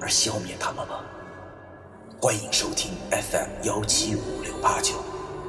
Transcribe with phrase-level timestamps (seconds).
[0.00, 1.04] 而消灭他们吗？
[2.20, 4.94] 欢迎收听 FM 幺七五六八九，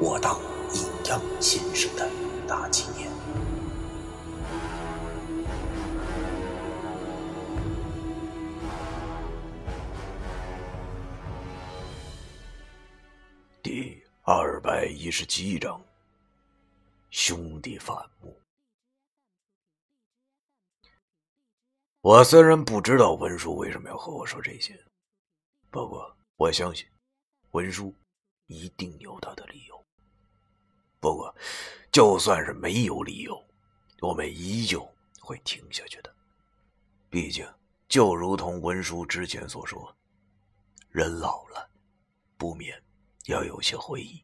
[0.01, 0.37] 我当
[0.73, 2.09] 阴阳先生的
[2.47, 3.09] 大纪念。
[13.63, 15.81] 第二百一十七章，
[17.09, 18.46] 兄弟反目。
[22.07, 24.81] 我虽然不知道文叔为什么要和我说这些，
[25.69, 26.87] 不过我相信
[27.51, 27.93] 文叔
[28.45, 29.85] 一定有他的理由。
[31.01, 31.35] 不过，
[31.91, 33.45] 就算是没有理由，
[33.99, 36.15] 我们依旧会听下去的。
[37.09, 37.45] 毕竟，
[37.89, 39.93] 就如同文叔之前所说，
[40.89, 41.69] 人老了，
[42.37, 42.81] 不免
[43.25, 44.23] 要有些回忆，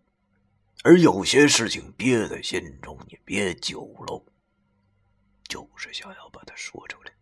[0.85, 4.23] 而有些事情憋在心中，你憋久了，
[5.49, 7.12] 就是想要把它说出来。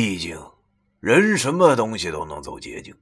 [0.00, 0.40] 毕竟，
[1.00, 2.96] 人什么东西都能走捷径，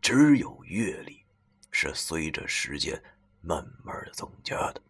[0.00, 1.24] 只有阅历
[1.70, 3.00] 是随着时间
[3.40, 4.82] 慢慢的增加的。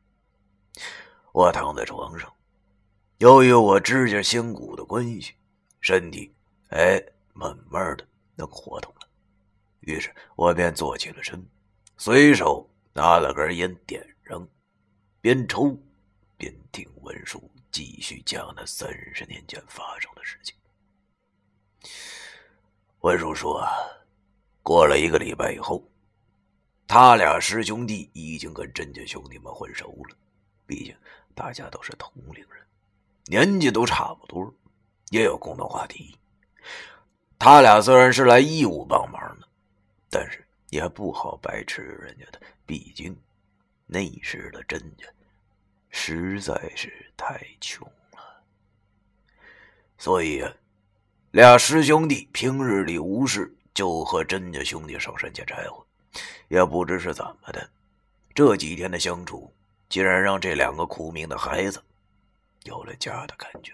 [1.32, 2.32] 我躺在床上，
[3.18, 5.34] 由于我指甲仙骨的关系，
[5.82, 6.34] 身体
[6.70, 6.98] 哎
[7.34, 9.06] 慢慢的能活动了。
[9.80, 11.46] 于是我便坐起了身，
[11.98, 14.48] 随手拿了根烟点上，
[15.20, 15.78] 边抽
[16.38, 20.56] 边听文书继续讲那三十年前发生的事情。
[23.00, 23.62] 文叔说
[24.62, 25.86] ：“过了一个礼拜以后，
[26.86, 30.16] 他俩师兄弟已经跟甄家兄弟们混熟了。
[30.66, 30.96] 毕竟
[31.34, 32.66] 大家都是同龄人，
[33.26, 34.50] 年纪都差不多，
[35.10, 36.18] 也有共同话题。
[37.38, 39.46] 他俩虽然是来义务帮忙的，
[40.08, 42.40] 但是也不好白吃人家的。
[42.64, 43.14] 毕竟
[43.84, 45.04] 那时的甄家
[45.90, 48.42] 实在是太穷了，
[49.98, 50.50] 所以啊。”
[51.34, 55.84] 俩师兄弟平日里无事就和甄家兄弟上山捡柴火，
[56.46, 57.68] 也不知是怎么的，
[58.32, 59.52] 这几天的相处
[59.88, 61.82] 竟然让这两个苦命的孩子
[62.62, 63.72] 有了家的感觉。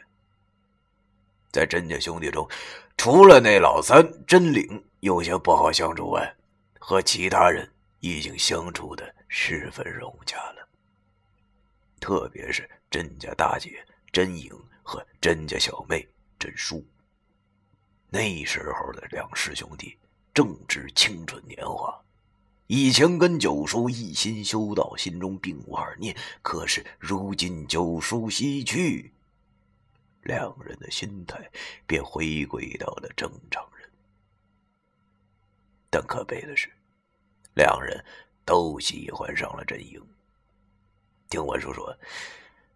[1.52, 2.48] 在甄家兄弟中，
[2.96, 6.34] 除了那老三甄领有些不好相处外，
[6.78, 10.66] 和其他人已经相处的十分融洽了。
[12.00, 14.50] 特别是甄家大姐甄颖
[14.82, 16.82] 和甄家小妹甄淑。
[18.12, 19.96] 那时候的两师兄弟
[20.34, 21.96] 正值青春年华，
[22.66, 26.16] 以前跟九叔一心修道，心中并无二念。
[26.42, 29.12] 可是如今九叔西去，
[30.22, 31.50] 两人的心态
[31.86, 33.88] 便回归到了正常人。
[35.88, 36.68] 但可悲的是，
[37.54, 38.04] 两人
[38.44, 40.04] 都喜欢上了甄莹。
[41.28, 41.96] 听文叔说，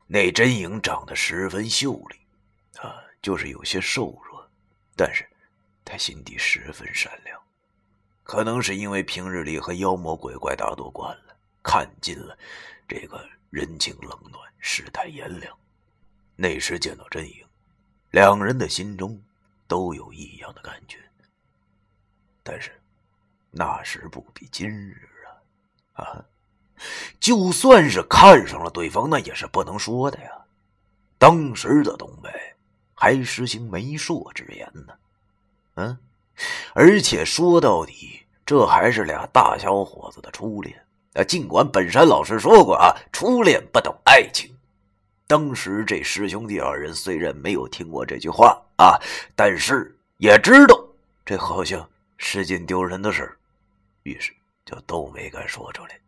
[0.07, 2.17] 那甄莹长得十分秀丽，
[2.79, 4.34] 啊，就是有些瘦弱。
[4.97, 5.29] 但是，
[5.85, 7.41] 他心地十分善良，
[8.23, 12.39] 可能是因为平日里和妖魔鬼怪打斗惯了，看尽了
[12.87, 15.57] 这个人情冷暖、世态炎凉。
[16.37, 17.45] 那时见到真影，
[18.11, 19.21] 两人的心中
[19.67, 20.99] 都有异样的感觉。
[22.43, 22.71] 但是，
[23.51, 25.09] 那时不比今日
[25.95, 26.05] 啊！
[26.05, 26.25] 啊，
[27.19, 30.31] 就算是看上了对方，那也是不能说的呀。
[31.19, 32.31] 当时的东北。
[33.05, 34.95] 还实行媒妁之言呢，
[35.75, 35.99] 嗯，
[36.73, 40.75] 而且说到底，这还是俩大小伙子的初恋
[41.13, 41.23] 啊。
[41.23, 44.57] 尽管本山老师说过啊，初恋不懂爱情。
[45.27, 48.99] 当时这师兄弟二人虽然没有听过这句话啊，
[49.37, 50.75] 但是也知道
[51.27, 51.87] 这好像
[52.17, 53.37] 是件丢人的事
[54.05, 54.33] 于是
[54.65, 56.01] 就都没敢说出来。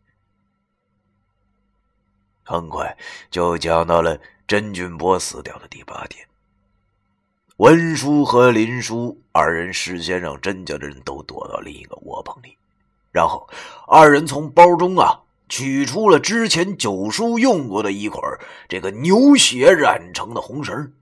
[2.43, 2.97] 很快
[3.29, 6.27] 就讲到了甄俊波死掉的第八天。
[7.57, 12.55] 文叔和林叔二人事先让甄家的人都躲到另一个窝棚里，
[13.11, 13.49] 然后
[13.87, 18.21] 二人从包中啊取出了之前九叔用过的一捆
[18.69, 20.93] 这个牛血染成的红绳，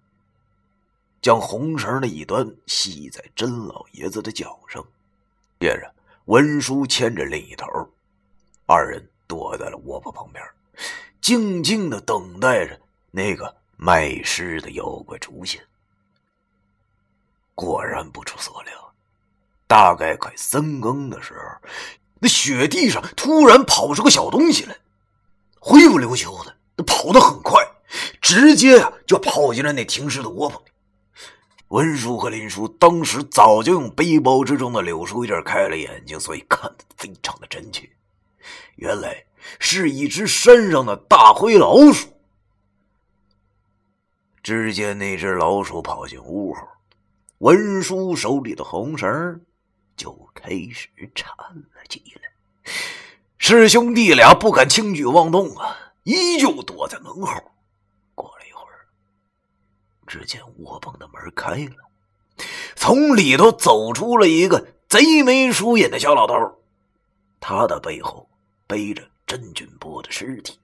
[1.22, 4.82] 将红绳的一端系在甄老爷子的脚上，
[5.60, 5.94] 接着
[6.24, 7.68] 文叔牵着另一头，
[8.66, 10.42] 二人躲在了窝棚旁边，
[11.20, 12.80] 静静的等待着
[13.12, 15.62] 那个卖尸的妖怪出现。
[17.56, 18.94] 果然不出所料，
[19.66, 21.70] 大概快三更的时候，
[22.20, 24.78] 那雪地上突然跑出个小东西来，
[25.60, 27.66] 灰不溜秋的，跑得很快，
[28.22, 30.72] 直接呀就跑进了那停尸的窝棚里。
[31.70, 37.90] 文叔和林叔当时早就用背包之中的柳树叶开了眼睛，所以看得非常的真切。
[38.76, 39.26] 原来
[39.60, 42.10] 是一只山上的大灰老鼠。
[44.44, 46.62] 只见那只老鼠跑进屋后，
[47.40, 49.42] 文叔手里的红绳
[49.98, 52.74] 就开始颤了起来。
[53.38, 57.52] 师兄弟俩不敢轻举妄动啊，依旧躲在门后。
[58.16, 58.88] 过了一会儿，
[60.08, 62.46] 只见窝棚的门开了，
[62.76, 66.60] 从里头走出了一个贼眉鼠眼的小老头，
[67.40, 68.28] 他的背后
[68.66, 70.58] 背着甄俊波的尸体。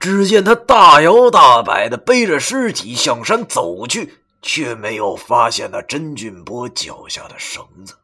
[0.00, 7.94] 只见他大摇大摆的背着尸体向山走去，却没有发现那甄俊波脚下的绳子。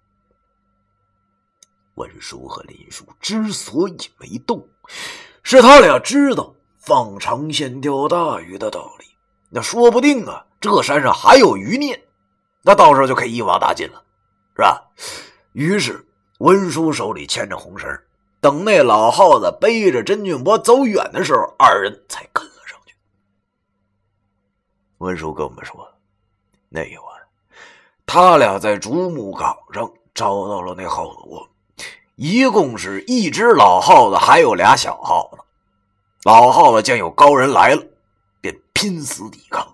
[1.94, 4.68] 文叔和林叔之所以没动，
[5.42, 9.06] 是他俩知道放长线钓大鱼的道理。
[9.48, 12.08] 那说不定啊，这山上还有余孽，
[12.62, 14.02] 那到时候就可以一网打尽了，
[14.56, 14.90] 是吧？
[15.52, 16.04] 于是
[16.38, 17.88] 文叔手里牵着红绳。
[18.40, 22.94] 等那老耗子背着甄俊波走远的时候，二人才跟了上去。
[24.98, 25.93] 文叔跟我们说，
[26.74, 27.06] 那一晚
[28.04, 31.48] 他俩在竹木岗上找到了那耗子窝，
[32.16, 35.38] 一共是一只老耗子，还有俩小耗子。
[36.24, 37.82] 老耗子见有高人来了，
[38.40, 39.64] 便拼死抵抗，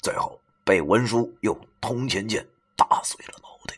[0.00, 3.74] 最后被文叔用铜钱剑打碎了脑袋。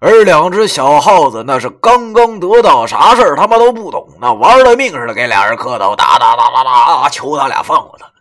[0.00, 8.14] 而两只小耗子那是刚刚得到啥事他妈都不懂，那玩了命似的给俩人磕头，打打打打打，求他俩放过他们。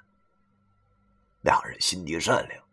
[1.41, 2.63] 两人心地善良，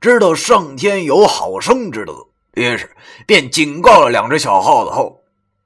[0.00, 2.94] 知道上天有好生之德，于是
[3.26, 5.20] 便警告了两只小耗子后，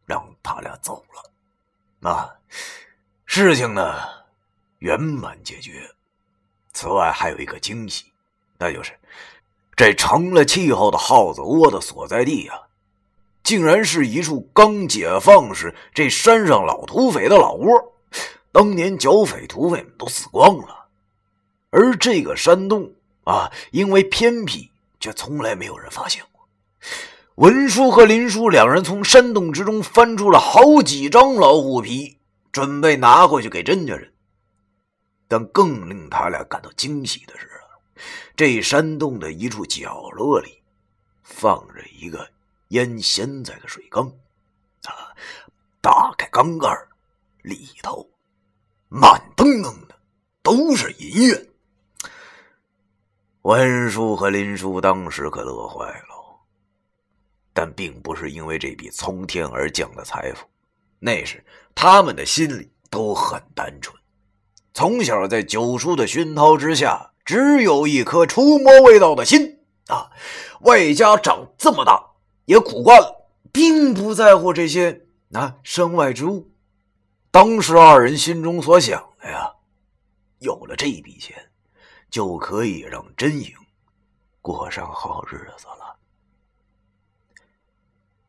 [0.07, 1.31] 让他俩走了。
[2.01, 2.37] 那
[3.27, 3.95] 事情呢，
[4.79, 5.91] 圆满解决。
[6.73, 8.07] 此外还有一个惊喜，
[8.59, 8.99] 那就是
[9.77, 12.59] 这成了气候的耗子窝的所在地啊。
[13.43, 17.93] 竟然是一处刚解放时这山上老土匪的老窝，
[18.53, 20.87] 当年剿匪土匪们都死光了，
[21.71, 22.93] 而这个山洞
[23.25, 24.71] 啊，因为偏僻，
[25.01, 26.49] 却从来没有人发现过。
[27.37, 32.19] 文叔和林叔两人从山洞之中翻出了好几张老虎皮，
[32.51, 34.13] 准备拿回去给甄家人。
[35.29, 37.49] 但更令他俩感到惊喜的是，
[38.37, 40.63] 这山洞的一处角落里，
[41.23, 42.29] 放着一个。
[42.69, 44.07] 腌咸菜的水缸，
[44.85, 45.13] 啊，
[45.83, 46.75] 打开缸盖
[47.43, 48.09] 里头
[48.89, 49.95] 满登登的
[50.43, 51.49] 都是银元。
[53.43, 56.41] 文叔和林叔当时可乐坏了，
[57.53, 60.47] 但并不是因为这笔从天而降的财富，
[61.01, 61.45] 那时
[61.75, 63.97] 他们的心里都很单纯。
[64.73, 69.59] 从小在九叔的熏陶之下，只有一颗出魔未到的心
[69.89, 70.11] 啊，
[70.61, 72.11] 外加长这么大。
[72.45, 76.51] 也苦惯了，并不在乎这些啊身外之物。
[77.31, 79.53] 当时二人心中所想的呀，
[80.41, 81.51] 有了这笔钱，
[82.13, 83.51] 就可以让真影
[84.43, 85.97] 过上好日子了。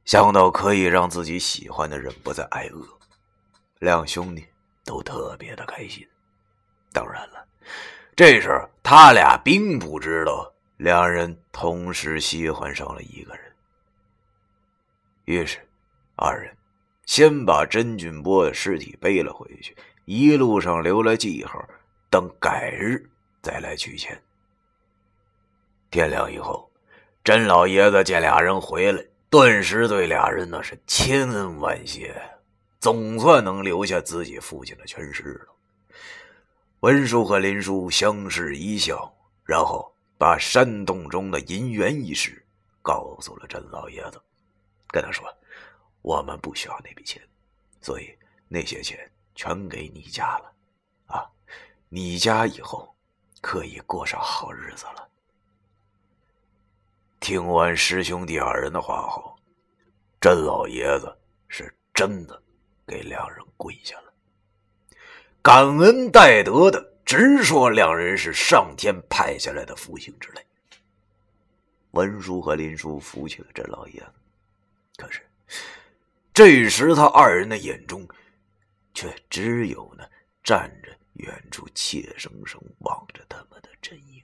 [0.06, 2.88] 想到可以让自己喜欢的人不再挨饿，
[3.80, 4.48] 两兄弟
[4.86, 6.08] 都特别的开心。
[6.94, 7.46] 当然了，
[8.16, 8.50] 这时
[8.82, 13.54] 他俩并不知道，两人同时喜欢上了一个人。
[15.26, 15.60] 于是，
[16.16, 16.56] 二人
[17.06, 19.76] 先把甄俊波的尸体背了回去，
[20.06, 21.62] 一路上留了记号，
[22.10, 23.10] 等改日
[23.44, 24.20] 再来取钱。
[25.92, 26.72] 天亮以后，
[27.24, 32.16] 甄老爷子见俩人回来，顿时对俩人那是千恩万谢，
[32.80, 35.54] 总算能留下自己父亲的全尸了。
[36.80, 39.14] 文叔和林叔相视一笑，
[39.46, 42.44] 然后把山洞中的银元一事
[42.82, 44.22] 告诉了甄老爷子。
[44.88, 45.26] 跟他说
[46.02, 47.22] ：“我们不需要那笔钱，
[47.82, 48.16] 所以
[48.48, 49.00] 那些钱
[49.36, 50.54] 全给你家了，
[51.08, 51.26] 啊，
[51.90, 52.93] 你家以后
[53.44, 55.06] 可以过上好日子了。”
[57.20, 59.38] 听完师兄弟二人的话后，
[60.22, 61.14] 甄老爷子
[61.50, 62.42] 是真的
[62.88, 64.14] 给两人跪下了，
[65.42, 70.46] 感恩戴德的直说两人是上天派下来的福星之类。
[71.92, 74.14] 文叔和林叔扶起了甄老爷子。
[74.98, 75.22] 可是，
[76.34, 78.08] 这时他二人的眼中，
[78.94, 80.10] 却只有那
[80.44, 84.24] 站着远处怯生生望着他们的真影。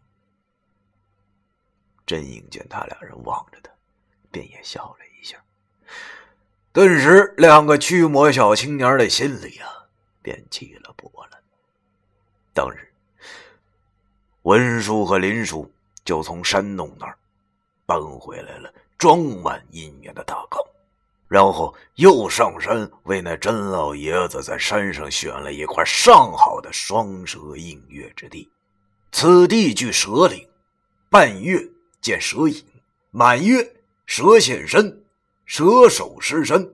[2.05, 3.71] 真影见他俩人望着他，
[4.31, 5.37] 便也笑了一下。
[6.71, 9.69] 顿时，两个驱魔小青年的心里啊，
[10.21, 11.43] 便起了波澜。
[12.53, 12.91] 当日，
[14.43, 15.71] 文叔和林叔
[16.03, 17.17] 就从山洞那儿
[17.85, 20.59] 搬回来了装满银元的大缸，
[21.29, 28.49] 然后又上山为那甄老爷子在山上选了一块上好的双蛇映月之地。
[29.11, 30.45] 此地距蛇岭，
[31.07, 31.61] 半月
[32.01, 32.65] 见蛇影，
[33.11, 33.75] 满月
[34.07, 35.03] 蛇现身，
[35.45, 36.73] 蛇首尸身，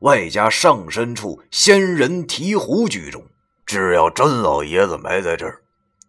[0.00, 3.24] 外加上身处仙人提壶居中。
[3.64, 5.62] 只要甄老爷子埋在这儿，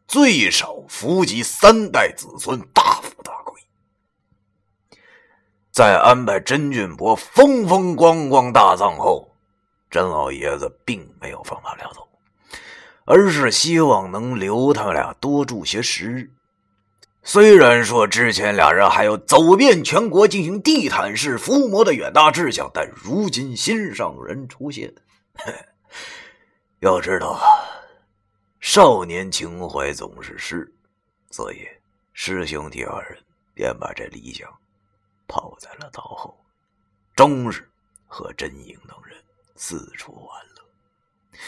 [0.06, 2.85] 最少伏及三代子孙，大。
[5.76, 9.30] 在安排甄俊博风风光光大葬后，
[9.92, 12.08] 甄老爷子并没有放他俩走。
[13.04, 16.32] 而是希望能留他俩多住些时日。
[17.24, 24.94] 虽然说之前俩人还有走遍全国进行地毯式伏魔的远大志向，但如今心上人出现，
[26.80, 27.44] 要知道啊，
[28.62, 30.74] 少年情怀总是诗，
[31.32, 31.68] 所以
[32.14, 33.18] 师兄弟二人
[33.54, 34.50] 便把这理想
[35.28, 36.38] 跑在了道后，
[37.16, 37.70] 终日
[38.08, 39.18] 和真影等人
[39.56, 41.40] 四处玩乐。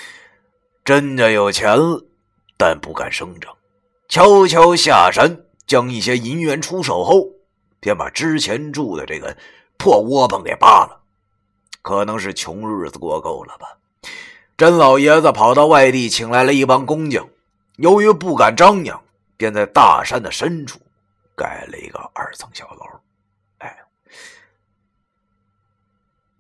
[0.84, 2.04] 甄家有钱了，
[2.58, 3.56] 但不敢声张，
[4.08, 7.28] 悄悄下山，将一些银元出手后，
[7.80, 9.38] 便把之前住的这个
[9.78, 11.02] 破窝棚给扒了。
[11.82, 13.78] 可能是穷日子过够了吧，
[14.58, 17.28] 甄老爷子跑到外地，请来了一帮工匠。
[17.78, 19.02] 由于不敢张扬，
[19.38, 20.80] 便在大山的深处
[21.36, 22.86] 盖了一个二层小楼。
[23.60, 23.78] 哎，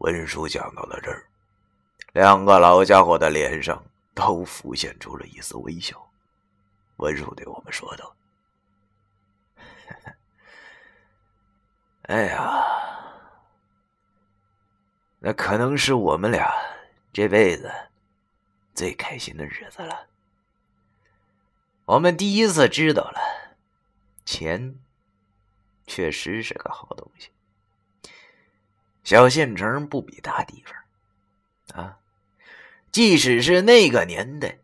[0.07, 1.25] 文书讲到了这儿，
[2.13, 3.83] 两个老家伙的脸上。
[4.17, 6.09] 都浮现出了一丝微笑，
[6.95, 8.15] 文叔对我们说道
[12.09, 12.65] ：“哎呀，
[15.19, 16.51] 那可能是我们俩
[17.13, 17.71] 这辈子
[18.73, 20.07] 最开心的日子了。
[21.85, 23.19] 我们第一次知道了，
[24.25, 24.79] 钱
[25.85, 27.29] 确实是个好东西。
[29.07, 31.97] 小县城不比大地方，啊。”
[32.91, 34.57] 即使是那个年代，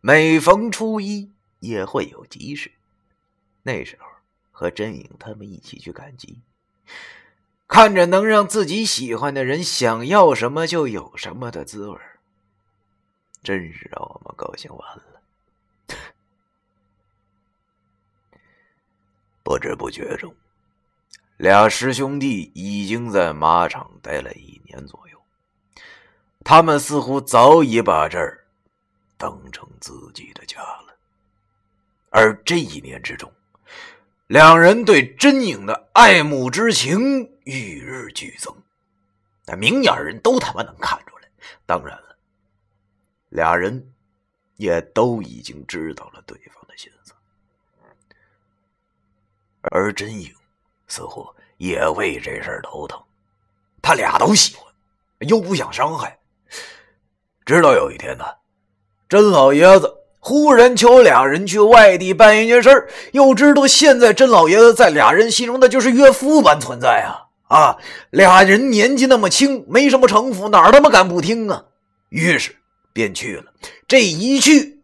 [0.00, 1.30] 每逢初一
[1.60, 2.72] 也会有集市。
[3.62, 4.08] 那时候
[4.50, 6.40] 和真影他们一起去赶集，
[7.68, 11.98] 看着能让自己喜欢的人想要什么就有什么的滋味
[13.42, 15.20] 真是让我们高兴完了。
[19.44, 20.34] 不知不觉中，
[21.42, 25.20] 俩师兄弟已经在马场待了一年左右。
[26.44, 28.46] 他们似乎早已把这儿
[29.16, 30.94] 当成自己的家了，
[32.10, 33.28] 而这一年之中，
[34.28, 38.54] 两人对真影的爱慕之情与日俱增。
[39.44, 41.28] 那明眼人都他妈能看出来。
[41.66, 42.16] 当然了，
[43.30, 43.92] 俩人
[44.58, 47.12] 也都已经知道了对方的心思，
[49.62, 50.32] 而真影
[50.92, 53.00] 似乎也为这事儿头疼。
[53.80, 54.66] 他俩都喜欢，
[55.20, 56.18] 又不想伤害。
[57.46, 58.26] 直到有一天呢，
[59.08, 67.78] 甄老爷子忽然求俩人去外地办一件事儿又知道现在甄老爷子在俩人心中那就是岳父般存在啊啊！
[68.10, 71.64] 俩人年纪那么轻，没什么城府，哪他妈敢不听啊？
[72.10, 72.54] 于是
[72.92, 73.50] 便去了。
[73.88, 74.78] 这一去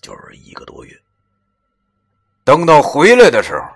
[0.00, 0.96] 就是一个多月。
[2.44, 3.66] 等到回来的时候，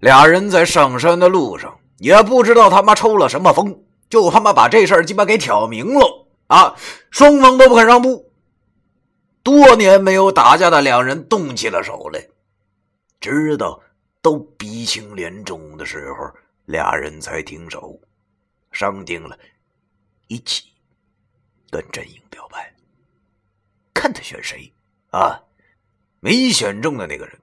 [0.00, 6.26] 俩人在上山的路上，也不知道他妈抽了什么风，就他妈把这事儿鸡巴给挑明了。
[6.50, 6.74] 啊！
[7.12, 8.28] 双方都不肯让步，
[9.44, 12.26] 多年没有打架的两人动起了手来，
[13.20, 13.80] 直到
[14.20, 16.28] 都鼻青脸肿的时候，
[16.64, 17.96] 俩人才停手，
[18.72, 19.38] 商定了，
[20.26, 20.72] 一起
[21.70, 22.74] 跟阵营表白，
[23.94, 24.72] 看他选谁
[25.12, 25.40] 啊！
[26.18, 27.38] 没选中的那个人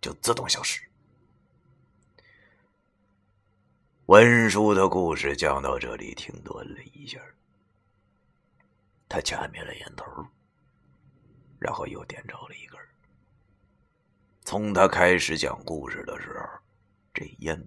[0.00, 0.80] 就自动消失。
[4.06, 7.18] 文书的故事讲到这里，停顿了一下。
[9.08, 10.04] 他掐灭了烟头，
[11.58, 12.78] 然后又点着了一根。
[14.42, 16.46] 从他开始讲故事的时候，
[17.12, 17.60] 这烟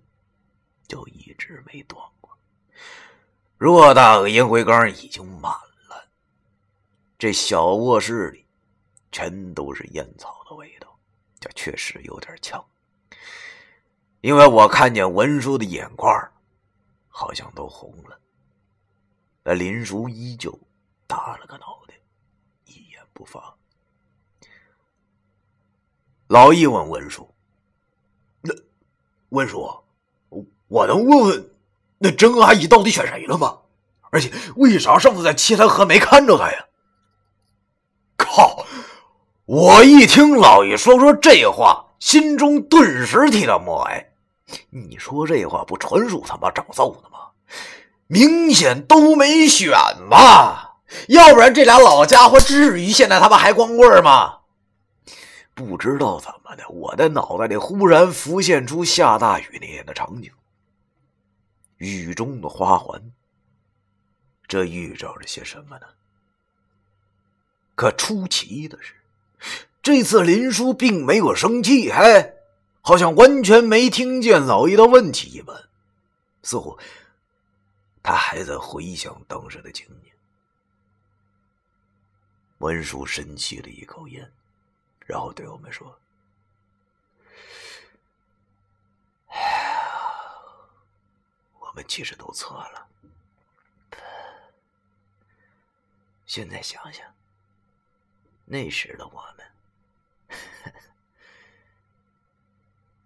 [0.88, 2.32] 就一直没断过。
[3.58, 5.52] 偌大个烟灰缸已经满
[5.90, 6.08] 了，
[7.18, 8.46] 这小卧室里
[9.12, 10.98] 全都是烟草的味道，
[11.38, 12.66] 这确实有点呛。
[14.22, 16.12] 因为我看见文叔的眼眶
[17.08, 18.18] 好像都红了，
[19.44, 20.58] 而林叔依旧。
[21.08, 21.96] 耷了个脑袋，
[22.66, 23.56] 一言不发。
[26.28, 27.28] 老易问文叔
[28.42, 28.54] ：“那
[29.30, 29.68] 文叔，
[30.68, 31.52] 我能问问，
[31.98, 33.58] 那甄阿姨到底选谁了吗？
[34.12, 36.68] 而且为啥上次在七台河没看着她呀？
[38.16, 38.64] 靠！
[39.46, 44.09] 我一听老爷说说这话，心中顿时替他默哀。
[44.70, 47.20] 你说这话不纯属他妈找揍呢吗？
[48.08, 49.72] 明显都没选
[50.10, 50.78] 吧？
[51.08, 54.40] 要不然这俩老家伙至于现在他妈还光棍吗？
[55.54, 60.32] 不知道怎么的，我的脑袋里忽然浮现出下大雨那天的场景。
[61.78, 63.00] 雨中的花环，
[64.48, 65.86] 这预兆着些什么呢？
[67.76, 68.94] 可出奇的是。
[69.82, 72.34] 这次林叔并没有生气，还
[72.82, 75.70] 好像完全没听见老爷的问题一般，
[76.42, 76.80] 似乎
[78.02, 80.12] 他还在回想当时的情景。
[82.60, 84.32] 文叔深吸了一口烟，
[85.06, 86.00] 然后对我们说
[89.28, 89.82] ：“哎呀
[91.60, 92.88] 我们其实都错了。
[96.26, 97.06] 现在想想，
[98.46, 99.46] 那时的我们。”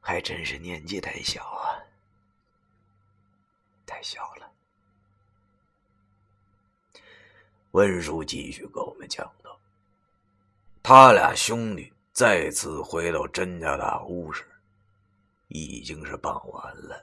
[0.06, 1.80] 还真是年纪太小啊，
[3.86, 4.52] 太小了。
[7.72, 9.58] 温叔继续跟我们讲道
[10.84, 14.44] ：“他俩兄弟再次回到甄家大屋时，
[15.48, 17.02] 已经是傍晚了。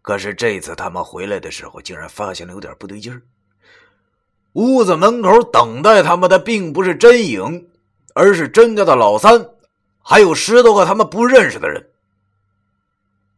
[0.00, 3.20] 可是这次他们回来的时候，竟然发现了有点不对劲儿。
[4.52, 7.68] 屋子门口等待他们的，并不是甄影，
[8.14, 9.50] 而是甄家的老三。”
[10.00, 11.89] 还有十多个他们不认识的人，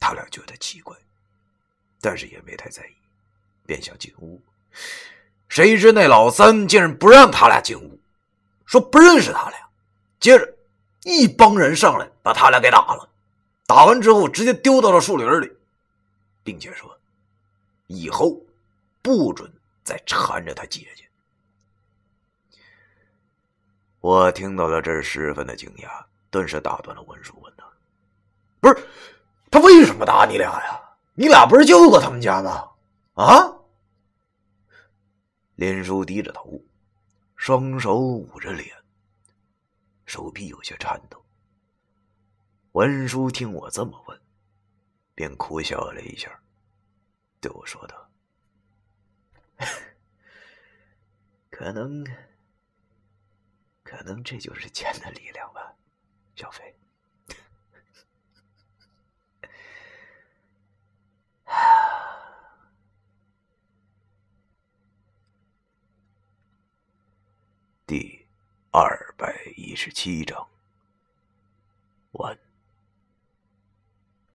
[0.02, 0.96] 他俩觉得奇怪，
[2.00, 2.92] 但是也没太在意，
[3.64, 4.42] 便想进屋。
[5.48, 8.00] 谁知那老三竟然不让他俩进屋，
[8.66, 9.68] 说不认识他俩。
[10.18, 10.56] 接着，
[11.04, 13.08] 一帮人上来把他俩给打了，
[13.64, 15.52] 打完之后直接丢到了树林里，
[16.42, 16.98] 并且说
[17.86, 18.42] 以后
[19.02, 19.52] 不准
[19.84, 21.08] 再缠着他姐姐。
[24.00, 26.04] 我听到了这，十分的惊讶。
[26.28, 27.64] 顿时打断了文叔，问他
[28.58, 28.88] ：“不是，
[29.52, 30.80] 他为什么打你俩呀？
[31.14, 32.70] 你俩不是救过他们家吗？”
[33.14, 33.54] 啊！
[35.56, 36.58] 林叔低着头，
[37.36, 38.74] 双手捂着脸，
[40.06, 41.22] 手臂有些颤抖。
[42.72, 44.18] 文叔听我这么问，
[45.14, 46.40] 便苦笑了一下，
[47.38, 48.08] 对我说道
[51.52, 52.02] ：“可能，
[53.82, 55.74] 可能这就是钱的力量吧。”
[56.34, 56.74] 小飞，
[67.92, 68.24] 第
[68.70, 70.48] 二百一十七章
[72.12, 72.34] 完。